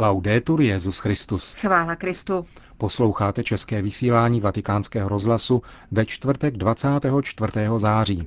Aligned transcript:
Laudetur 0.00 0.60
Jezus 0.60 0.98
Christus. 0.98 1.54
Chvála 1.54 1.96
Kristu. 1.96 2.46
Posloucháte 2.78 3.44
české 3.44 3.82
vysílání 3.82 4.40
Vatikánského 4.40 5.08
rozhlasu 5.08 5.62
ve 5.90 6.06
čtvrtek 6.06 6.56
24. 6.56 7.52
září. 7.76 8.26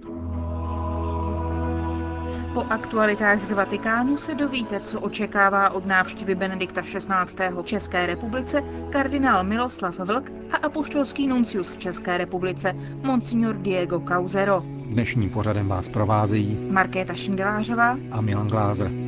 Po 2.54 2.62
aktualitách 2.70 3.44
z 3.44 3.52
Vatikánu 3.52 4.18
se 4.18 4.36
dovíte, 4.36 4.80
co 4.80 5.00
očekává 5.00 5.70
od 5.70 5.86
návštěvy 5.86 6.36
Benedikta 6.36 6.82
XVI. 6.82 7.50
v 7.50 7.64
České 7.64 8.06
republice 8.06 8.64
kardinál 8.90 9.44
Miloslav 9.44 10.00
Vlk 10.00 10.32
a 10.52 10.58
apoštolský 10.58 11.28
nuncius 11.28 11.70
v 11.70 11.78
České 11.78 12.18
republice 12.18 12.74
Monsignor 13.04 13.56
Diego 13.56 14.00
Cauzero. 14.00 14.64
Dnešním 14.86 15.30
pořadem 15.30 15.68
vás 15.68 15.90
provázejí 15.90 16.68
Markéta 16.72 17.14
Šindelářová 17.14 17.98
a 18.12 18.22
Milan 18.22 18.48
Glázer. 18.48 19.03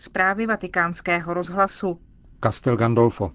Zprávy 0.00 0.46
vatikánského 0.46 1.34
rozhlasu. 1.34 1.98
Castel 2.44 2.76
Gandolfo. 2.76 3.30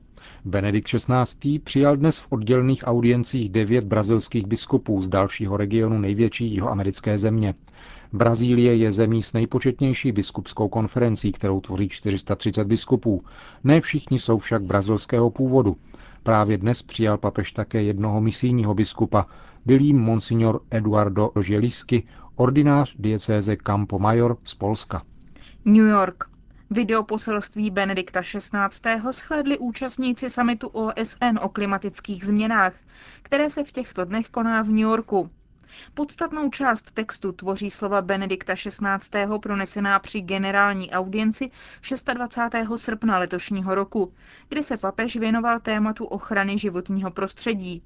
Benedikt 0.45 0.87
XVI. 0.87 1.59
přijal 1.59 1.97
dnes 1.97 2.17
v 2.19 2.27
oddělených 2.29 2.83
audiencích 2.87 3.49
devět 3.49 3.85
brazilských 3.85 4.45
biskupů 4.45 5.01
z 5.01 5.09
dalšího 5.09 5.57
regionu 5.57 5.99
největší 5.99 6.51
jihoamerické 6.53 7.17
země. 7.17 7.53
Brazílie 8.13 8.75
je 8.75 8.91
zemí 8.91 9.21
s 9.21 9.33
nejpočetnější 9.33 10.11
biskupskou 10.11 10.67
konferencí, 10.67 11.31
kterou 11.31 11.61
tvoří 11.61 11.89
430 11.89 12.67
biskupů. 12.67 13.23
Ne 13.63 13.81
všichni 13.81 14.19
jsou 14.19 14.37
však 14.37 14.63
brazilského 14.63 15.29
původu. 15.29 15.77
Právě 16.23 16.57
dnes 16.57 16.81
přijal 16.81 17.17
papež 17.17 17.51
také 17.51 17.83
jednoho 17.83 18.21
misijního 18.21 18.73
biskupa, 18.73 19.25
byl 19.65 19.81
jím 19.81 19.99
monsignor 19.99 20.61
Eduardo 20.71 21.31
Želisky, 21.41 22.03
ordinář 22.35 22.95
diecéze 22.99 23.55
Campo 23.55 23.99
Mayor 23.99 24.37
z 24.43 24.55
Polska. 24.55 25.03
New 25.65 25.87
York. 25.87 26.32
Videoposelství 26.69 27.71
Benedikta 27.71 28.21
XVI. 28.21 29.11
shlédli 29.11 29.57
účastníci 29.57 30.29
samitu 30.29 30.67
OSN 30.67 31.39
o 31.41 31.49
klimatických 31.49 32.25
změnách, 32.25 32.75
které 33.21 33.49
se 33.49 33.63
v 33.63 33.71
těchto 33.71 34.05
dnech 34.05 34.29
koná 34.29 34.61
v 34.61 34.67
New 34.67 34.77
Yorku. 34.77 35.29
Podstatnou 35.93 36.49
část 36.49 36.91
textu 36.91 37.31
tvoří 37.31 37.69
slova 37.69 38.01
Benedikta 38.01 38.55
XVI. 38.55 39.37
pronesená 39.41 39.99
při 39.99 40.21
generální 40.21 40.91
audienci 40.91 41.51
26. 42.13 42.55
srpna 42.75 43.17
letošního 43.17 43.75
roku, 43.75 44.13
kdy 44.49 44.63
se 44.63 44.77
papež 44.77 45.15
věnoval 45.15 45.59
tématu 45.59 46.05
ochrany 46.05 46.57
životního 46.57 47.11
prostředí. 47.11 47.83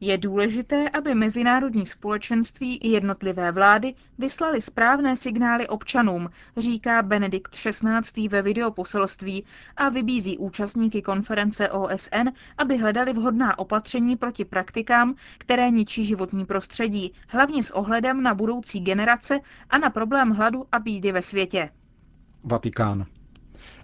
Je 0.00 0.18
důležité, 0.18 0.88
aby 0.90 1.14
mezinárodní 1.14 1.86
společenství 1.86 2.76
i 2.76 2.88
jednotlivé 2.88 3.52
vlády 3.52 3.94
vyslali 4.18 4.60
správné 4.60 5.16
signály 5.16 5.68
občanům, 5.68 6.30
říká 6.56 7.02
Benedikt 7.02 7.52
XVI. 7.54 8.28
ve 8.28 8.42
videoposelství 8.42 9.44
a 9.76 9.88
vybízí 9.88 10.38
účastníky 10.38 11.02
konference 11.02 11.68
OSN, 11.70 12.28
aby 12.58 12.76
hledali 12.76 13.12
vhodná 13.12 13.58
opatření 13.58 14.16
proti 14.16 14.44
praktikám, 14.44 15.14
které 15.38 15.70
ničí 15.70 16.04
životní 16.04 16.46
prostředí, 16.46 17.12
hlavně 17.28 17.62
s 17.62 17.70
ohledem 17.70 18.22
na 18.22 18.34
budoucí 18.34 18.80
generace 18.80 19.40
a 19.70 19.78
na 19.78 19.90
problém 19.90 20.30
hladu 20.30 20.64
a 20.72 20.78
bídy 20.78 21.12
ve 21.12 21.22
světě. 21.22 21.70
Vatikán. 22.44 23.06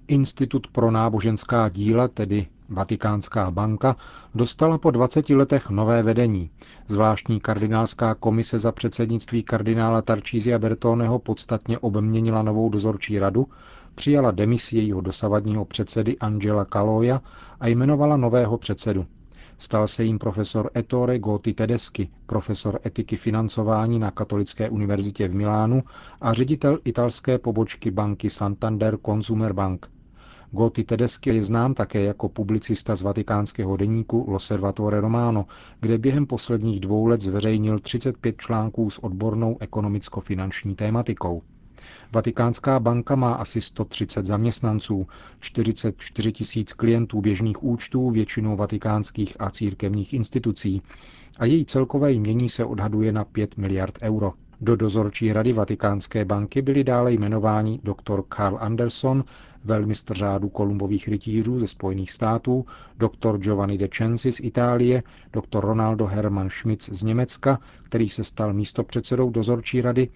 Institut 0.08 0.66
pro 0.66 0.90
náboženská 0.90 1.68
díla, 1.68 2.08
tedy 2.08 2.46
Vatikánská 2.72 3.50
banka 3.50 3.96
dostala 4.34 4.78
po 4.78 4.90
20 4.90 5.30
letech 5.30 5.70
nové 5.70 6.02
vedení. 6.02 6.50
Zvláštní 6.88 7.40
kardinálská 7.40 8.14
komise 8.14 8.58
za 8.58 8.72
předsednictví 8.72 9.42
kardinála 9.42 10.02
Tarčízia 10.02 10.58
Bertoneho 10.58 11.18
podstatně 11.18 11.78
obměnila 11.78 12.42
novou 12.42 12.68
dozorčí 12.68 13.18
radu, 13.18 13.46
přijala 13.94 14.30
demisi 14.30 14.76
jejího 14.76 15.00
dosavadního 15.00 15.64
předsedy 15.64 16.18
Angela 16.18 16.64
Kaloja 16.64 17.22
a 17.60 17.66
jmenovala 17.66 18.16
nového 18.16 18.58
předsedu. 18.58 19.06
Stal 19.58 19.88
se 19.88 20.04
jim 20.04 20.18
profesor 20.18 20.70
Ettore 20.76 21.18
Goti 21.18 21.54
Tedeschi, 21.54 22.08
profesor 22.26 22.78
etiky 22.86 23.16
financování 23.16 23.98
na 23.98 24.10
Katolické 24.10 24.70
univerzitě 24.70 25.28
v 25.28 25.34
Milánu 25.34 25.82
a 26.20 26.32
ředitel 26.32 26.78
italské 26.84 27.38
pobočky 27.38 27.90
banky 27.90 28.30
Santander 28.30 28.98
Consumer 29.06 29.52
Bank. 29.52 29.88
Goti 30.54 30.84
Tedeschi 30.84 31.30
je 31.30 31.42
znám 31.42 31.74
také 31.74 32.02
jako 32.02 32.28
publicista 32.28 32.96
z 32.96 33.02
vatikánského 33.02 33.76
deníku 33.76 34.24
L'Osservatore 34.28 35.00
Romano, 35.00 35.46
kde 35.80 35.98
během 35.98 36.26
posledních 36.26 36.80
dvou 36.80 37.06
let 37.06 37.20
zveřejnil 37.20 37.78
35 37.78 38.36
článků 38.38 38.90
s 38.90 38.98
odbornou 38.98 39.56
ekonomicko-finanční 39.60 40.74
tématikou. 40.74 41.42
Vatikánská 42.12 42.80
banka 42.80 43.14
má 43.16 43.34
asi 43.34 43.60
130 43.60 44.26
zaměstnanců, 44.26 45.06
44 45.40 46.32
tisíc 46.32 46.72
klientů 46.72 47.20
běžných 47.20 47.62
účtů, 47.64 48.10
většinou 48.10 48.56
vatikánských 48.56 49.36
a 49.40 49.50
církevních 49.50 50.14
institucí 50.14 50.82
a 51.38 51.44
její 51.44 51.64
celkové 51.64 52.12
jmění 52.12 52.48
se 52.48 52.64
odhaduje 52.64 53.12
na 53.12 53.24
5 53.24 53.56
miliard 53.56 53.98
euro. 54.02 54.32
Do 54.64 54.76
dozorčí 54.76 55.32
rady 55.32 55.52
Vatikánské 55.52 56.24
banky 56.24 56.62
byli 56.62 56.84
dále 56.84 57.12
jmenováni 57.12 57.80
dr. 57.82 58.22
Carl 58.36 58.58
Anderson, 58.60 59.24
velmistr 59.64 60.14
řádu 60.14 60.48
Kolumbových 60.48 61.08
rytířů 61.08 61.60
ze 61.60 61.68
Spojených 61.68 62.12
států, 62.12 62.66
dr. 62.98 63.38
Giovanni 63.38 63.78
De 63.78 63.88
Censi 63.88 64.32
z 64.32 64.40
Itálie, 64.40 65.02
dr. 65.32 65.60
Ronaldo 65.60 66.06
Hermann 66.06 66.50
Schmitz 66.50 66.88
z 66.88 67.02
Německa, 67.02 67.58
který 67.82 68.08
se 68.08 68.24
stal 68.24 68.52
místopředsedou 68.52 69.30
dozorčí 69.30 69.80
rady, 69.80 70.08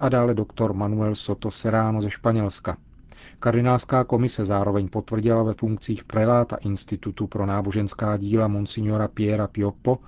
a 0.00 0.08
dále 0.08 0.34
dr. 0.34 0.72
Manuel 0.72 1.14
Soto 1.14 1.50
Serrano 1.50 2.00
ze 2.00 2.10
Španělska. 2.10 2.76
Kardinálská 3.38 4.04
komise 4.04 4.44
zároveň 4.44 4.88
potvrdila 4.88 5.42
ve 5.42 5.54
funkcích 5.54 6.04
preláta 6.04 6.56
Institutu 6.56 7.26
pro 7.26 7.46
náboženská 7.46 8.16
díla 8.16 8.48
Monsignora 8.48 9.08
Piera 9.08 9.46
Pioppo, 9.46 9.98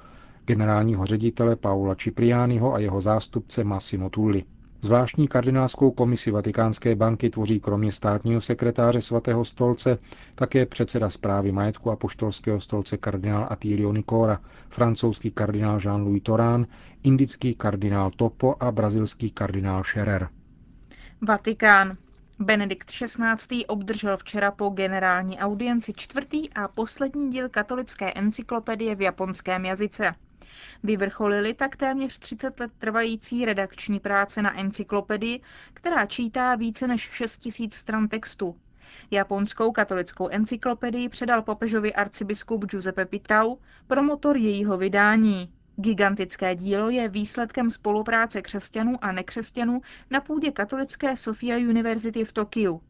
generálního 0.46 1.06
ředitele 1.06 1.56
Paula 1.56 1.94
Ciprianiho 1.94 2.74
a 2.74 2.78
jeho 2.78 3.00
zástupce 3.00 3.64
Massimo 3.64 4.10
Tulli. 4.10 4.44
Zvláštní 4.84 5.28
kardinálskou 5.28 5.90
komisi 5.90 6.30
Vatikánské 6.30 6.94
banky 6.96 7.30
tvoří 7.30 7.60
kromě 7.60 7.92
státního 7.92 8.40
sekretáře 8.40 9.00
svatého 9.00 9.44
stolce 9.44 9.98
také 10.34 10.66
předseda 10.66 11.10
zprávy 11.10 11.52
majetku 11.52 11.90
a 11.90 11.96
poštolského 11.96 12.60
stolce 12.60 12.96
kardinál 12.96 13.46
Attilio 13.50 13.92
Nicora, 13.92 14.40
francouzský 14.68 15.30
kardinál 15.30 15.78
Jean-Louis 15.78 16.22
Torán, 16.22 16.66
indický 17.02 17.54
kardinál 17.54 18.10
Topo 18.10 18.56
a 18.60 18.72
brazilský 18.72 19.30
kardinál 19.30 19.82
Scherer. 19.84 20.28
Vatikán. 21.20 21.96
Benedikt 22.38 22.90
XVI. 22.90 23.66
obdržel 23.66 24.16
včera 24.16 24.50
po 24.50 24.68
generální 24.68 25.38
audienci 25.38 25.92
čtvrtý 25.96 26.50
a 26.50 26.68
poslední 26.68 27.30
díl 27.30 27.48
katolické 27.48 28.12
encyklopedie 28.12 28.94
v 28.94 29.02
japonském 29.02 29.64
jazyce. 29.64 30.14
Vyvrcholili 30.82 31.54
tak 31.54 31.76
téměř 31.76 32.18
30 32.18 32.60
let 32.60 32.70
trvající 32.78 33.44
redakční 33.44 34.00
práce 34.00 34.42
na 34.42 34.58
encyklopedii, 34.58 35.40
která 35.74 36.06
čítá 36.06 36.54
více 36.54 36.86
než 36.86 37.00
6 37.12 37.48
000 37.60 37.70
stran 37.72 38.08
textu. 38.08 38.56
Japonskou 39.10 39.72
katolickou 39.72 40.28
encyklopedii 40.28 41.08
předal 41.08 41.42
papežovi 41.42 41.94
arcibiskup 41.94 42.64
Giuseppe 42.64 43.04
Pitau, 43.04 43.56
promotor 43.86 44.36
jejího 44.36 44.78
vydání. 44.78 45.52
Gigantické 45.76 46.54
dílo 46.54 46.90
je 46.90 47.08
výsledkem 47.08 47.70
spolupráce 47.70 48.42
křesťanů 48.42 49.04
a 49.04 49.12
nekřesťanů 49.12 49.80
na 50.10 50.20
půdě 50.20 50.50
katolické 50.50 51.16
Sofia 51.16 51.56
University 51.56 52.24
v 52.24 52.32
Tokiu. 52.32 52.82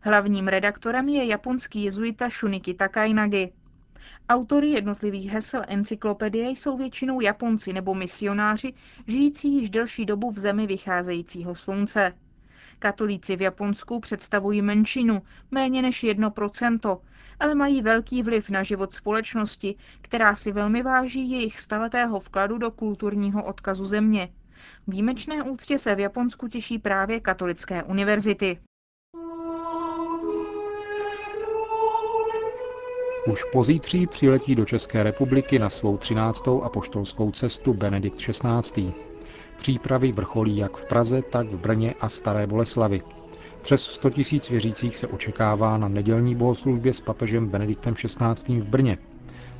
Hlavním 0.00 0.48
redaktorem 0.48 1.08
je 1.08 1.24
japonský 1.24 1.84
jezuita 1.84 2.28
Shuniki 2.28 2.74
Takainagi. 2.74 3.52
Autory 4.28 4.70
jednotlivých 4.70 5.30
hesel 5.30 5.62
encyklopedie 5.68 6.50
jsou 6.50 6.76
většinou 6.76 7.20
Japonci 7.20 7.72
nebo 7.72 7.94
misionáři, 7.94 8.74
žijící 9.06 9.54
již 9.54 9.70
delší 9.70 10.06
dobu 10.06 10.30
v 10.30 10.38
zemi 10.38 10.66
vycházejícího 10.66 11.54
slunce. 11.54 12.12
Katolíci 12.78 13.36
v 13.36 13.42
Japonsku 13.42 14.00
představují 14.00 14.62
menšinu, 14.62 15.22
méně 15.50 15.82
než 15.82 16.04
1%, 16.04 17.00
ale 17.40 17.54
mají 17.54 17.82
velký 17.82 18.22
vliv 18.22 18.50
na 18.50 18.62
život 18.62 18.94
společnosti, 18.94 19.74
která 20.00 20.34
si 20.34 20.52
velmi 20.52 20.82
váží 20.82 21.30
jejich 21.30 21.60
staletého 21.60 22.20
vkladu 22.20 22.58
do 22.58 22.70
kulturního 22.70 23.44
odkazu 23.44 23.84
země. 23.84 24.28
Výjimečné 24.86 25.42
úctě 25.42 25.78
se 25.78 25.94
v 25.94 26.00
Japonsku 26.00 26.48
těší 26.48 26.78
právě 26.78 27.20
katolické 27.20 27.82
univerzity. 27.82 28.58
Už 33.26 33.44
pozítří 33.44 34.06
přiletí 34.06 34.54
do 34.54 34.64
České 34.64 35.02
republiky 35.02 35.58
na 35.58 35.68
svou 35.68 35.96
13. 35.96 36.48
apoštolskou 36.62 37.30
cestu 37.30 37.74
Benedikt 37.74 38.16
XVI. 38.16 38.92
Přípravy 39.58 40.12
vrcholí 40.12 40.56
jak 40.56 40.76
v 40.76 40.84
Praze, 40.84 41.22
tak 41.22 41.48
v 41.48 41.58
Brně 41.58 41.94
a 42.00 42.08
Staré 42.08 42.46
Boleslavi. 42.46 43.02
Přes 43.62 43.82
100 43.82 44.10
tisíc 44.10 44.50
věřících 44.50 44.96
se 44.96 45.06
očekává 45.06 45.78
na 45.78 45.88
nedělní 45.88 46.34
bohoslužbě 46.34 46.92
s 46.92 47.00
papežem 47.00 47.48
Benediktem 47.48 47.94
XVI. 47.94 48.60
v 48.60 48.68
Brně. 48.68 48.98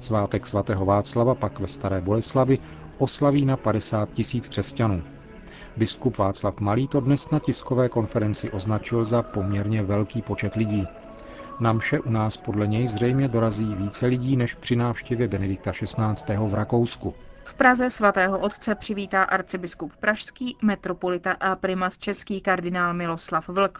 Svátek 0.01 0.47
svatého 0.47 0.85
Václava 0.85 1.35
pak 1.35 1.61
ve 1.61 1.69
Staré 1.69 2.01
Boleslavi 2.01 2.59
oslaví 2.99 3.45
na 3.45 3.57
50 3.57 4.11
tisíc 4.11 4.49
křesťanů. 4.49 5.03
Biskup 5.77 6.19
Václav 6.19 6.61
Malý 6.61 6.89
to 6.89 7.01
dnes 7.01 7.31
na 7.31 7.39
tiskové 7.39 7.89
konferenci 7.89 8.51
označil 8.51 9.05
za 9.05 9.23
poměrně 9.23 9.83
velký 9.83 10.23
počet 10.23 10.55
lidí. 10.55 10.87
Na 11.61 11.73
mše 11.73 12.01
u 12.01 12.11
nás 12.11 12.37
podle 12.37 12.67
něj 12.67 12.87
zřejmě 12.87 13.29
dorazí 13.29 13.75
více 13.75 14.07
lidí 14.07 14.37
než 14.37 14.55
při 14.55 14.77
návštěvě 14.77 15.29
Benedikta 15.29 15.73
XVI. 15.73 16.37
v 16.37 16.55
Rakousku. 16.55 17.15
V 17.45 17.55
Praze 17.55 17.91
svatého 17.91 18.39
otce 18.39 18.75
přivítá 18.75 19.23
arcibiskup 19.23 19.93
pražský, 19.97 20.57
metropolita 20.63 21.33
a 21.41 21.57
primas 21.57 21.99
český 21.99 22.41
kardinál 22.41 22.95
Miloslav 22.95 23.49
Vlk. 23.49 23.79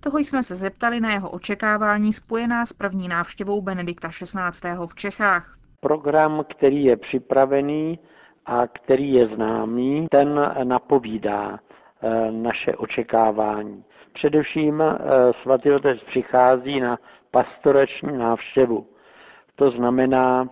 Toho 0.00 0.18
jsme 0.18 0.42
se 0.42 0.54
zeptali 0.54 1.00
na 1.00 1.12
jeho 1.12 1.30
očekávání 1.30 2.12
spojená 2.12 2.66
s 2.66 2.72
první 2.72 3.08
návštěvou 3.08 3.62
Benedikta 3.62 4.08
XVI. 4.08 4.68
v 4.86 4.94
Čechách. 4.94 5.56
Program, 5.80 6.44
který 6.56 6.84
je 6.84 6.96
připravený 6.96 7.98
a 8.46 8.66
který 8.66 9.12
je 9.12 9.26
známý, 9.26 10.06
ten 10.10 10.52
napovídá 10.64 11.58
eh, 12.02 12.30
naše 12.30 12.76
očekávání. 12.76 13.84
Především 14.12 14.80
eh, 14.82 14.96
svatý 15.42 15.72
otec 15.72 16.02
přichází 16.02 16.80
na 16.80 16.98
pastorační 17.32 18.18
návštěvu. 18.18 18.86
To 19.56 19.70
znamená, 19.70 20.48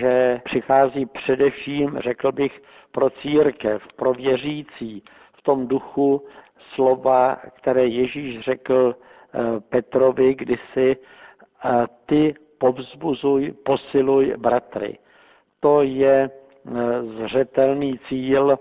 že 0.00 0.40
přichází 0.44 1.06
především, 1.06 1.98
řekl 1.98 2.32
bych, 2.32 2.62
pro 2.92 3.10
církev, 3.10 3.82
pro 3.96 4.12
věřící, 4.12 5.02
v 5.32 5.42
tom 5.42 5.66
duchu 5.66 6.26
slova, 6.74 7.36
které 7.56 7.86
Ježíš 7.86 8.40
řekl 8.40 8.96
eh, 8.96 9.60
Petrovi 9.60 10.34
kdysi, 10.34 10.96
eh, 10.96 11.86
ty 12.06 12.34
povzbuzuj, 12.58 13.52
posiluj 13.52 14.34
bratry. 14.36 14.98
To 15.60 15.82
je 15.82 16.30
eh, 16.30 17.02
zřetelný 17.02 17.98
cíl 18.08 18.58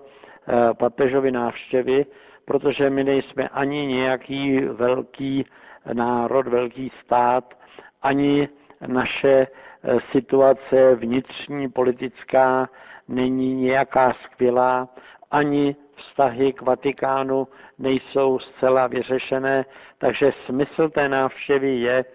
papežovy 0.77 1.31
návštěvy, 1.31 2.05
protože 2.45 2.89
my 2.89 3.03
nejsme 3.03 3.47
ani 3.47 3.85
nějaký 3.85 4.59
velký 4.59 5.45
národ, 5.93 6.47
velký 6.47 6.91
stát, 7.05 7.53
ani 8.01 8.49
naše 8.87 9.47
Eh, 9.83 9.99
situace 10.11 10.95
vnitřní 10.95 11.69
politická 11.69 12.69
není 13.07 13.55
nějaká 13.55 14.13
skvělá, 14.13 14.89
ani 15.31 15.75
vztahy 15.95 16.53
k 16.53 16.61
Vatikánu 16.61 17.47
nejsou 17.77 18.39
zcela 18.39 18.87
vyřešené, 18.87 19.65
takže 19.97 20.31
smysl 20.45 20.89
té 20.89 21.09
návštěvy 21.09 21.75
je, 21.75 22.05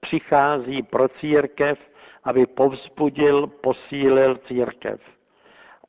přichází 0.00 0.82
pro 0.82 1.08
církev, 1.08 1.78
aby 2.24 2.46
povzbudil, 2.46 3.46
posílil 3.46 4.36
církev. 4.36 5.00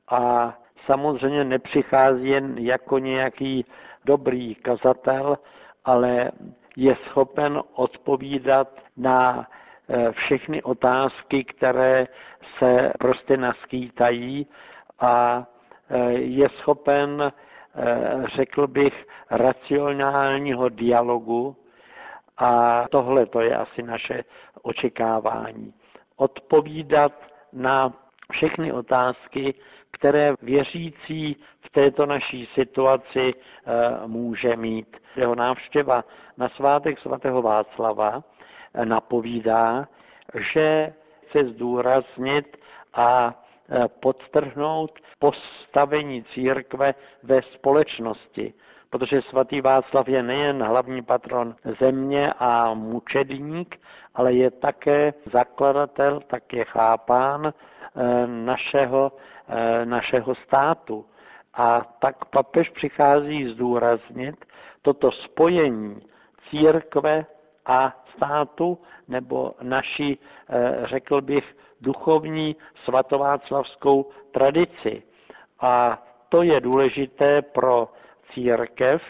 A 0.07 0.53
samozřejmě 0.85 1.43
nepřichází 1.43 2.29
jen 2.29 2.57
jako 2.57 2.99
nějaký 2.99 3.65
dobrý 4.05 4.55
kazatel, 4.55 5.37
ale 5.85 6.31
je 6.77 6.95
schopen 6.95 7.61
odpovídat 7.75 8.67
na 8.97 9.47
Eh, 9.93 10.11
všechny 10.11 10.63
otázky, 10.63 11.43
které 11.43 12.07
se 12.57 12.93
prostě 12.99 13.37
naskýtají 13.37 14.47
a 14.99 15.43
eh, 15.89 16.11
je 16.11 16.49
schopen, 16.49 17.31
eh, 17.75 18.23
řekl 18.35 18.67
bych, 18.67 19.07
racionálního 19.31 20.69
dialogu 20.69 21.55
a 22.37 22.83
tohle 22.91 23.25
to 23.25 23.41
je 23.41 23.55
asi 23.55 23.83
naše 23.83 24.23
očekávání. 24.61 25.73
Odpovídat 26.15 27.13
na 27.53 27.93
všechny 28.31 28.71
otázky, 28.71 29.53
které 30.01 30.33
věřící 30.41 31.35
v 31.61 31.69
této 31.69 32.05
naší 32.05 32.45
situaci 32.45 33.33
může 34.05 34.55
mít. 34.55 34.97
Jeho 35.15 35.35
návštěva 35.35 36.03
na 36.37 36.49
svátek 36.49 36.99
svatého 36.99 37.41
Václava 37.41 38.23
napovídá, 38.83 39.87
že 40.39 40.93
chce 41.27 41.43
zdůraznit 41.43 42.57
a 42.93 43.33
e, 43.33 43.87
podtrhnout 43.87 44.99
postavení 45.19 46.23
církve 46.23 46.93
ve 47.23 47.41
společnosti, 47.41 48.53
protože 48.89 49.21
svatý 49.21 49.61
Václav 49.61 50.07
je 50.07 50.23
nejen 50.23 50.63
hlavní 50.63 51.01
patron 51.01 51.55
země 51.79 52.33
a 52.39 52.73
mučedník, 52.73 53.79
ale 54.15 54.33
je 54.33 54.51
také 54.51 55.13
zakladatel, 55.31 56.19
tak 56.27 56.53
je 56.53 56.65
chápán 56.65 57.53
našeho, 58.25 59.11
našeho 59.85 60.35
státu. 60.35 61.05
A 61.53 61.81
tak 61.99 62.25
papež 62.25 62.69
přichází 62.69 63.47
zdůraznit 63.47 64.45
toto 64.81 65.11
spojení 65.11 66.01
církve 66.49 67.25
a 67.65 68.03
státu 68.15 68.77
nebo 69.07 69.53
naši, 69.61 70.17
eh, 70.49 70.79
řekl 70.83 71.21
bych, 71.21 71.55
duchovní 71.81 72.55
svatováclavskou 72.83 74.09
tradici. 74.31 75.03
A 75.59 76.03
to 76.29 76.43
je 76.43 76.61
důležité 76.61 77.41
pro 77.41 77.89
církev, 78.33 79.01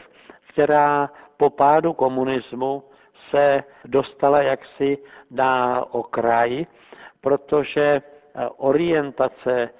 která 0.48 1.10
po 1.36 1.50
pádu 1.50 1.92
komunismu 1.92 2.84
se 3.30 3.64
dostala 3.84 4.42
jaksi 4.42 4.98
na 5.30 5.82
okraj, 5.94 6.66
protože 7.20 7.82
eh, 7.82 8.48
orientace 8.56 9.52
eh, 9.62 9.70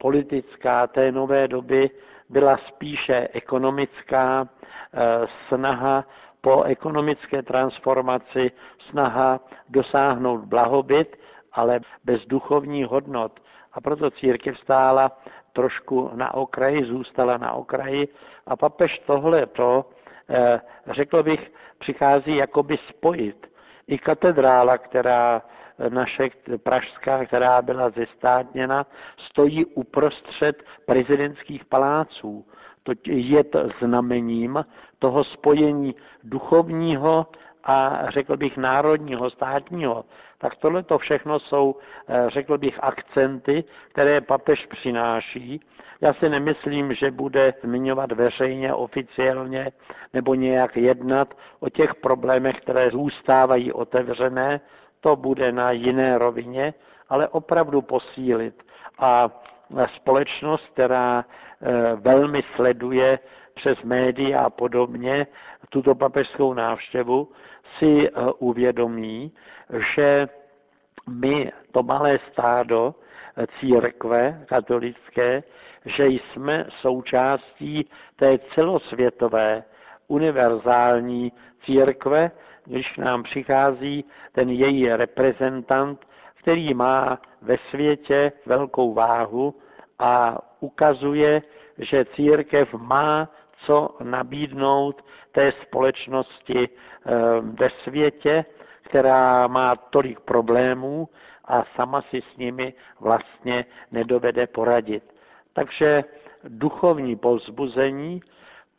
politická 0.00 0.86
té 0.86 1.12
nové 1.12 1.48
doby 1.48 1.90
byla 2.28 2.56
spíše 2.56 3.28
ekonomická, 3.32 4.48
snaha 5.48 6.04
po 6.40 6.62
ekonomické 6.62 7.42
transformaci 7.42 8.50
snaha 8.90 9.40
dosáhnout 9.68 10.44
blahobyt, 10.44 11.16
ale 11.52 11.80
bez 12.04 12.26
duchovních 12.26 12.86
hodnot. 12.86 13.40
A 13.72 13.80
proto 13.80 14.10
církev 14.10 14.58
stála 14.58 15.12
trošku 15.52 16.10
na 16.14 16.34
okraji, 16.34 16.84
zůstala 16.84 17.36
na 17.36 17.52
okraji 17.52 18.08
a 18.46 18.56
papež 18.56 18.98
tohle 18.98 19.46
to, 19.46 19.84
eh, 20.30 20.60
řekl 20.90 21.22
bych, 21.22 21.52
přichází 21.78 22.36
jakoby 22.36 22.78
spojit. 22.88 23.46
I 23.86 23.98
katedrála, 23.98 24.78
která 24.78 25.42
naše 25.88 26.30
pražská, 26.62 27.24
která 27.24 27.62
byla 27.62 27.90
zestátněna, 27.90 28.86
stojí 29.16 29.64
uprostřed 29.64 30.62
prezidentských 30.86 31.64
paláců. 31.64 32.46
To 32.82 32.92
je 33.06 33.44
to 33.44 33.68
znamením 33.80 34.64
toho 34.98 35.24
spojení 35.24 35.94
duchovního 36.24 37.26
a 37.64 38.02
řekl 38.10 38.36
bych 38.36 38.56
národního, 38.56 39.30
státního, 39.30 40.04
tak 40.38 40.56
tohle 40.56 40.82
to 40.82 40.98
všechno 40.98 41.38
jsou, 41.38 41.76
eh, 42.08 42.30
řekl 42.30 42.58
bych, 42.58 42.84
akcenty, 42.84 43.64
které 43.92 44.20
papež 44.20 44.66
přináší. 44.66 45.60
Já 46.00 46.14
si 46.14 46.28
nemyslím, 46.28 46.94
že 46.94 47.10
bude 47.10 47.54
zmiňovat 47.62 48.12
veřejně, 48.12 48.74
oficiálně 48.74 49.72
nebo 50.12 50.34
nějak 50.34 50.76
jednat 50.76 51.34
o 51.60 51.68
těch 51.68 51.94
problémech, 51.94 52.56
které 52.56 52.90
zůstávají 52.90 53.72
otevřené. 53.72 54.60
To 55.02 55.16
bude 55.16 55.52
na 55.52 55.70
jiné 55.70 56.18
rovině, 56.18 56.74
ale 57.08 57.28
opravdu 57.28 57.82
posílit. 57.82 58.62
A 58.98 59.30
společnost, 59.96 60.66
která 60.72 61.24
eh, 61.24 61.96
velmi 61.96 62.42
sleduje 62.56 63.18
přes 63.54 63.82
média 63.82 64.40
a 64.40 64.50
podobně 64.50 65.26
tuto 65.68 65.94
papežskou 65.94 66.54
návštěvu, 66.54 67.28
si 67.78 68.08
eh, 68.08 68.12
uvědomí, 68.38 69.32
že 69.94 70.28
my, 71.08 71.52
to 71.72 71.82
malé 71.82 72.18
stádo 72.32 72.94
eh, 73.36 73.46
církve 73.60 74.44
katolické, 74.48 75.42
že 75.84 76.06
jsme 76.06 76.66
součástí 76.80 77.90
té 78.16 78.38
celosvětové 78.54 79.64
univerzální 80.08 81.32
církve, 81.64 82.30
když 82.64 82.96
nám 82.96 83.22
přichází 83.22 84.04
ten 84.32 84.48
její 84.48 84.88
reprezentant, 84.88 86.06
který 86.34 86.74
má 86.74 87.18
ve 87.42 87.56
světě 87.70 88.32
velkou 88.46 88.94
váhu 88.94 89.54
a 89.98 90.38
ukazuje, 90.60 91.42
že 91.78 92.04
církev 92.04 92.74
má 92.74 93.28
co 93.66 93.96
nabídnout 94.02 95.04
té 95.32 95.52
společnosti 95.62 96.68
eh, 96.68 97.10
ve 97.40 97.70
světě, 97.70 98.44
která 98.82 99.46
má 99.46 99.76
tolik 99.76 100.20
problémů 100.20 101.08
a 101.44 101.64
sama 101.76 102.02
si 102.02 102.22
s 102.32 102.36
nimi 102.36 102.74
vlastně 103.00 103.64
nedovede 103.92 104.46
poradit. 104.46 105.02
Takže 105.52 106.04
duchovní 106.48 107.16
povzbuzení, 107.16 108.20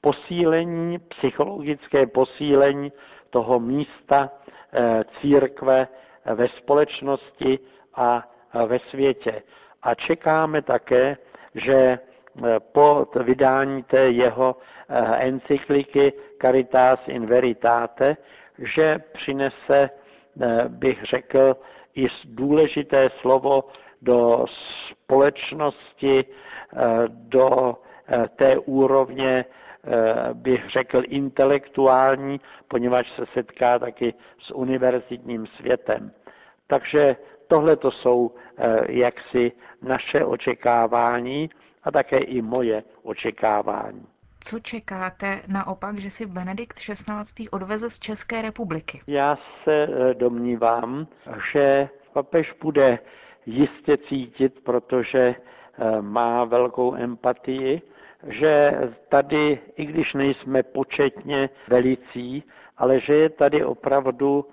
posílení, 0.01 0.99
psychologické 0.99 2.07
posílení 2.07 2.91
toho 3.33 3.59
místa 3.59 4.29
eh, 4.29 5.03
církve 5.21 5.87
ve 6.25 6.47
společnosti 6.47 7.59
a 7.95 8.23
ve 8.67 8.79
světě. 8.79 9.41
A 9.83 9.95
čekáme 9.95 10.61
také, 10.61 11.17
že 11.55 11.99
po 12.71 13.05
vydání 13.23 13.83
té 13.83 13.97
jeho 14.11 14.55
encykliky 15.17 16.13
Caritas 16.41 16.99
in 17.07 17.25
Veritate, 17.25 18.17
že 18.57 18.97
přinese, 19.13 19.89
bych 20.67 21.03
řekl, 21.03 21.55
i 21.95 22.07
důležité 22.25 23.09
slovo 23.21 23.63
do 24.01 24.45
společnosti, 24.91 26.25
do 27.07 27.75
té 28.35 28.57
úrovně, 28.57 29.45
bych 30.33 30.69
řekl, 30.69 31.03
intelektuální, 31.07 32.39
poněvadž 32.67 33.09
se 33.15 33.25
setká 33.33 33.79
taky 33.79 34.13
s 34.39 34.51
univerzitním 34.55 35.47
světem. 35.47 36.11
Takže 36.67 37.15
tohle 37.47 37.75
to 37.75 37.91
jsou 37.91 38.31
jaksi 38.89 39.51
naše 39.81 40.25
očekávání 40.25 41.49
a 41.83 41.91
také 41.91 42.17
i 42.17 42.41
moje 42.41 42.83
očekávání. 43.03 44.05
Co 44.39 44.59
čekáte 44.59 45.41
naopak, 45.47 45.97
že 45.97 46.09
si 46.09 46.25
Benedikt 46.25 46.77
XVI. 46.79 47.49
odveze 47.49 47.89
z 47.89 47.99
České 47.99 48.41
republiky? 48.41 49.01
Já 49.07 49.37
se 49.63 49.87
domnívám, 50.13 51.07
že 51.51 51.89
papež 52.13 52.53
bude 52.61 52.99
jistě 53.45 53.97
cítit, 53.97 54.63
protože 54.63 55.35
má 56.01 56.45
velkou 56.45 56.95
empatii, 56.95 57.81
že 58.27 58.73
tady, 59.09 59.59
i 59.75 59.85
když 59.85 60.13
nejsme 60.13 60.63
početně 60.63 61.49
velicí, 61.67 62.43
ale 62.77 62.99
že 62.99 63.15
je 63.15 63.29
tady 63.29 63.65
opravdu, 63.65 64.45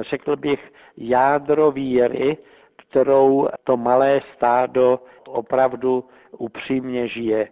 řekl 0.00 0.36
bych, 0.36 0.72
jádro 0.96 1.70
víry, 1.70 2.36
kterou 2.76 3.48
to 3.64 3.76
malé 3.76 4.20
stádo 4.34 5.00
opravdu 5.28 6.04
upřímně 6.38 7.08
žije. 7.08 7.48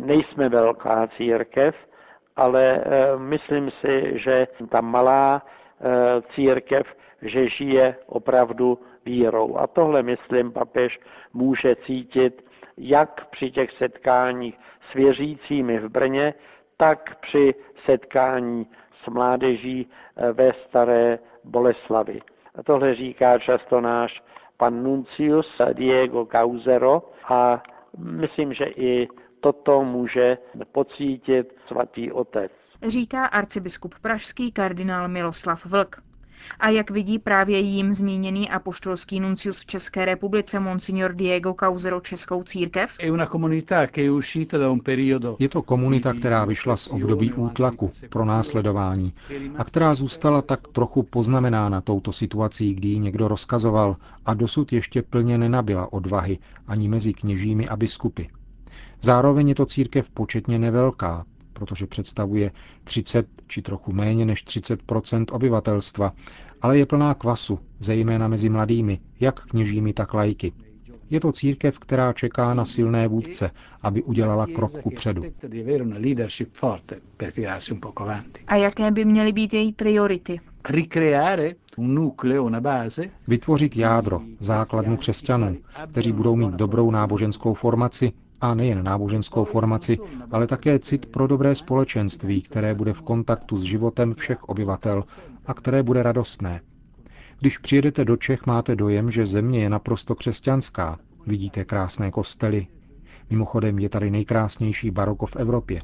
Nejsme 0.00 0.48
velká 0.48 1.06
církev, 1.06 1.76
ale 2.36 2.84
myslím 3.18 3.70
si, 3.70 4.18
že 4.18 4.46
ta 4.68 4.80
malá 4.80 5.42
církev, 6.34 6.86
že 7.22 7.48
žije 7.48 7.96
opravdu 8.06 8.78
vírou. 9.04 9.56
A 9.56 9.66
tohle, 9.66 10.02
myslím, 10.02 10.52
papež 10.52 11.00
může 11.32 11.76
cítit 11.76 12.44
jak 12.76 13.26
při 13.30 13.50
těch 13.50 13.70
setkáních 13.78 14.58
s 14.90 14.94
věřícími 14.94 15.78
v 15.78 15.88
Brně, 15.88 16.34
tak 16.76 17.16
při 17.20 17.54
setkání 17.84 18.66
s 19.04 19.08
mládeží 19.08 19.90
ve 20.32 20.52
Staré 20.52 21.18
Boleslavi. 21.44 22.20
A 22.54 22.62
tohle 22.62 22.94
říká 22.94 23.38
často 23.38 23.80
náš 23.80 24.22
pan 24.56 24.82
Nuncius 24.82 25.60
Diego 25.72 26.26
Causero 26.26 27.02
a 27.28 27.62
myslím, 27.98 28.52
že 28.52 28.64
i 28.64 29.08
toto 29.40 29.84
může 29.84 30.38
pocítit 30.72 31.54
svatý 31.66 32.12
otec. 32.12 32.52
Říká 32.82 33.26
arcibiskup 33.26 33.94
pražský 34.02 34.52
kardinál 34.52 35.08
Miloslav 35.08 35.66
Vlk. 35.66 36.13
A 36.60 36.68
jak 36.68 36.90
vidí 36.90 37.18
právě 37.18 37.58
jím 37.58 37.92
zmíněný 37.92 38.50
apoštolský 38.50 39.20
nuncius 39.20 39.60
v 39.60 39.66
České 39.66 40.04
republice 40.04 40.60
Monsignor 40.60 41.12
Diego 41.12 41.54
Causero 41.54 42.00
Českou 42.00 42.42
církev? 42.42 42.96
Je 45.38 45.48
to 45.48 45.62
komunita, 45.62 46.12
která 46.12 46.44
vyšla 46.44 46.76
z 46.76 46.86
období 46.86 47.32
útlaku, 47.32 47.90
pro 48.08 48.24
následování 48.24 49.12
a 49.56 49.64
která 49.64 49.94
zůstala 49.94 50.42
tak 50.42 50.68
trochu 50.68 51.02
poznamenána 51.02 51.80
touto 51.80 52.12
situací, 52.12 52.74
kdy 52.74 52.88
ji 52.88 52.98
někdo 52.98 53.28
rozkazoval 53.28 53.96
a 54.26 54.34
dosud 54.34 54.72
ještě 54.72 55.02
plně 55.02 55.38
nenabila 55.38 55.92
odvahy 55.92 56.38
ani 56.66 56.88
mezi 56.88 57.12
kněžími 57.12 57.68
a 57.68 57.76
biskupy. 57.76 58.22
Zároveň 59.00 59.48
je 59.48 59.54
to 59.54 59.66
církev 59.66 60.10
početně 60.10 60.58
nevelká, 60.58 61.24
protože 61.54 61.86
představuje 61.86 62.50
30 62.84 63.26
či 63.46 63.62
trochu 63.62 63.92
méně 63.92 64.26
než 64.26 64.42
30 64.42 64.80
obyvatelstva, 65.32 66.12
ale 66.62 66.78
je 66.78 66.86
plná 66.86 67.14
kvasu, 67.14 67.58
zejména 67.80 68.28
mezi 68.28 68.48
mladými, 68.48 69.00
jak 69.20 69.40
kněžími, 69.40 69.92
tak 69.92 70.14
lajky. 70.14 70.52
Je 71.10 71.20
to 71.20 71.32
církev, 71.32 71.78
která 71.78 72.12
čeká 72.12 72.54
na 72.54 72.64
silné 72.64 73.08
vůdce, 73.08 73.50
aby 73.82 74.02
udělala 74.02 74.46
krok 74.46 74.80
ku 74.82 74.90
předu. 74.90 75.22
A 78.46 78.56
jaké 78.56 78.90
by 78.90 79.04
měly 79.04 79.32
být 79.32 79.54
její 79.54 79.72
priority? 79.72 80.40
Vytvořit 83.28 83.76
jádro, 83.76 84.20
základnu 84.40 84.96
křesťanů, 84.96 85.56
kteří 85.90 86.12
budou 86.12 86.36
mít 86.36 86.50
dobrou 86.50 86.90
náboženskou 86.90 87.54
formaci, 87.54 88.12
a 88.40 88.54
nejen 88.54 88.84
náboženskou 88.84 89.44
formaci, 89.44 89.98
ale 90.30 90.46
také 90.46 90.78
cit 90.78 91.06
pro 91.06 91.26
dobré 91.26 91.54
společenství, 91.54 92.42
které 92.42 92.74
bude 92.74 92.92
v 92.92 93.02
kontaktu 93.02 93.58
s 93.58 93.62
životem 93.62 94.14
všech 94.14 94.44
obyvatel 94.44 95.04
a 95.46 95.54
které 95.54 95.82
bude 95.82 96.02
radostné. 96.02 96.60
Když 97.40 97.58
přijedete 97.58 98.04
do 98.04 98.16
Čech, 98.16 98.46
máte 98.46 98.76
dojem, 98.76 99.10
že 99.10 99.26
země 99.26 99.62
je 99.62 99.70
naprosto 99.70 100.14
křesťanská. 100.14 100.98
Vidíte 101.26 101.64
krásné 101.64 102.10
kostely. 102.10 102.66
Mimochodem 103.30 103.78
je 103.78 103.88
tady 103.88 104.10
nejkrásnější 104.10 104.90
baroko 104.90 105.26
v 105.26 105.36
Evropě. 105.36 105.82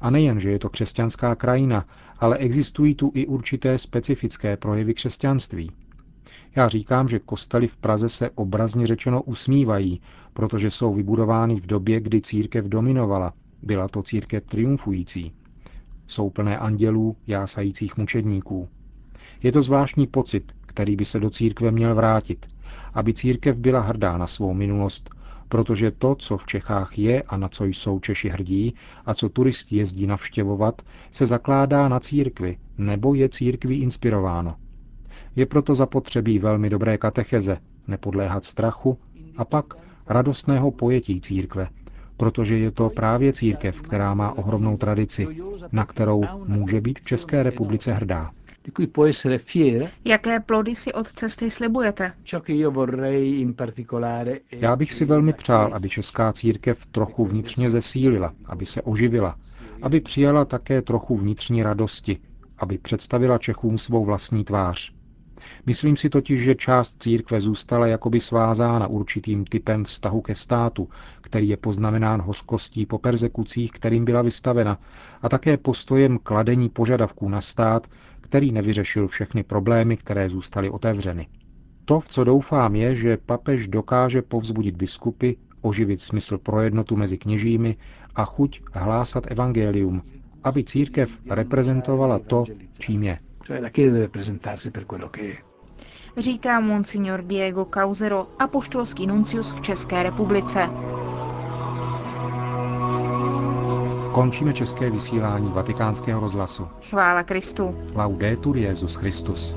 A 0.00 0.10
nejen, 0.10 0.40
že 0.40 0.50
je 0.50 0.58
to 0.58 0.68
křesťanská 0.68 1.34
krajina, 1.34 1.86
ale 2.18 2.36
existují 2.38 2.94
tu 2.94 3.10
i 3.14 3.26
určité 3.26 3.78
specifické 3.78 4.56
projevy 4.56 4.94
křesťanství. 4.94 5.70
Já 6.58 6.68
říkám, 6.68 7.08
že 7.08 7.18
kostely 7.18 7.66
v 7.66 7.76
Praze 7.76 8.08
se 8.08 8.30
obrazně 8.30 8.86
řečeno 8.86 9.22
usmívají, 9.22 10.00
protože 10.32 10.70
jsou 10.70 10.94
vybudovány 10.94 11.54
v 11.54 11.66
době, 11.66 12.00
kdy 12.00 12.20
církev 12.20 12.64
dominovala. 12.68 13.32
Byla 13.62 13.88
to 13.88 14.02
církev 14.02 14.44
triumfující. 14.44 15.32
Jsou 16.06 16.30
plné 16.30 16.58
andělů, 16.58 17.16
jásajících 17.26 17.96
mučedníků. 17.96 18.68
Je 19.42 19.52
to 19.52 19.62
zvláštní 19.62 20.06
pocit, 20.06 20.52
který 20.60 20.96
by 20.96 21.04
se 21.04 21.20
do 21.20 21.30
církve 21.30 21.70
měl 21.70 21.94
vrátit, 21.94 22.46
aby 22.94 23.14
církev 23.14 23.56
byla 23.56 23.80
hrdá 23.80 24.18
na 24.18 24.26
svou 24.26 24.54
minulost, 24.54 25.10
protože 25.48 25.90
to, 25.90 26.14
co 26.14 26.36
v 26.36 26.46
Čechách 26.46 26.98
je 26.98 27.22
a 27.22 27.36
na 27.36 27.48
co 27.48 27.64
jsou 27.64 28.00
Češi 28.00 28.28
hrdí 28.28 28.74
a 29.06 29.14
co 29.14 29.28
turisti 29.28 29.76
jezdí 29.76 30.06
navštěvovat, 30.06 30.82
se 31.10 31.26
zakládá 31.26 31.88
na 31.88 32.00
církvi 32.00 32.58
nebo 32.78 33.14
je 33.14 33.28
církví 33.28 33.82
inspirováno. 33.82 34.54
Je 35.36 35.46
proto 35.46 35.74
zapotřebí 35.74 36.38
velmi 36.38 36.70
dobré 36.70 36.98
katecheze, 36.98 37.58
nepodléhat 37.86 38.44
strachu 38.44 38.98
a 39.36 39.44
pak 39.44 39.64
radostného 40.06 40.70
pojetí 40.70 41.20
církve, 41.20 41.68
protože 42.16 42.58
je 42.58 42.70
to 42.70 42.90
právě 42.90 43.32
církev, 43.32 43.80
která 43.80 44.14
má 44.14 44.38
ohromnou 44.38 44.76
tradici, 44.76 45.26
na 45.72 45.84
kterou 45.84 46.24
může 46.46 46.80
být 46.80 46.98
v 46.98 47.04
České 47.04 47.42
republice 47.42 47.92
hrdá. 47.92 48.30
Jaké 50.04 50.40
plody 50.40 50.74
si 50.74 50.92
od 50.92 51.12
cesty 51.12 51.50
slibujete? 51.50 52.12
Já 54.50 54.76
bych 54.76 54.92
si 54.92 55.04
velmi 55.04 55.32
přál, 55.32 55.70
aby 55.74 55.88
česká 55.88 56.32
církev 56.32 56.86
trochu 56.86 57.24
vnitřně 57.24 57.70
zesílila, 57.70 58.32
aby 58.46 58.66
se 58.66 58.82
oživila, 58.82 59.36
aby 59.82 60.00
přijala 60.00 60.44
také 60.44 60.82
trochu 60.82 61.16
vnitřní 61.16 61.62
radosti, 61.62 62.18
aby 62.58 62.78
představila 62.78 63.38
Čechům 63.38 63.78
svou 63.78 64.04
vlastní 64.04 64.44
tvář. 64.44 64.97
Myslím 65.66 65.96
si 65.96 66.10
totiž, 66.10 66.42
že 66.42 66.54
část 66.54 67.02
církve 67.02 67.40
zůstala 67.40 67.86
jakoby 67.86 68.20
svázána 68.20 68.86
určitým 68.86 69.44
typem 69.44 69.84
vztahu 69.84 70.20
ke 70.20 70.34
státu, 70.34 70.88
který 71.20 71.48
je 71.48 71.56
poznamenán 71.56 72.22
hořkostí 72.22 72.86
po 72.86 72.98
persekucích, 72.98 73.72
kterým 73.72 74.04
byla 74.04 74.22
vystavena, 74.22 74.78
a 75.22 75.28
také 75.28 75.56
postojem 75.56 76.18
kladení 76.22 76.68
požadavků 76.68 77.28
na 77.28 77.40
stát, 77.40 77.86
který 78.20 78.52
nevyřešil 78.52 79.08
všechny 79.08 79.42
problémy, 79.42 79.96
které 79.96 80.30
zůstaly 80.30 80.70
otevřeny. 80.70 81.26
To, 81.84 82.00
v 82.00 82.08
co 82.08 82.24
doufám, 82.24 82.76
je, 82.76 82.96
že 82.96 83.16
papež 83.16 83.68
dokáže 83.68 84.22
povzbudit 84.22 84.76
biskupy, 84.76 85.32
oživit 85.60 86.00
smysl 86.00 86.38
pro 86.38 86.60
jednotu 86.60 86.96
mezi 86.96 87.18
kněžími 87.18 87.76
a 88.14 88.24
chuť 88.24 88.60
hlásat 88.72 89.30
evangelium, 89.30 90.02
aby 90.44 90.64
církev 90.64 91.18
reprezentovala 91.30 92.18
to, 92.18 92.44
čím 92.78 93.02
je. 93.02 93.18
Cioè 93.48 93.60
la 93.60 93.70
Chiesa 93.70 93.94
deve 93.94 94.10
presentarsi 94.10 94.70
per 94.70 94.84
quello 94.84 95.08
che 95.08 95.20
è. 95.20 95.42
Říká 96.20 96.60
monsignor 96.60 97.22
Diego 97.22 97.64
Causero, 97.64 98.28
apoštolský 98.38 99.06
nuncius 99.06 99.50
v 99.50 99.60
České 99.60 100.02
republice. 100.02 100.68
Končíme 104.14 104.52
české 104.52 104.90
vysílání 104.90 105.48
vatikánského 105.52 106.20
rozhlasu. 106.20 106.68
Chvála 106.90 107.22
Kristu. 107.22 107.74
Laudetur 107.94 108.56
Jezus 108.56 108.94
Christus. 108.96 109.56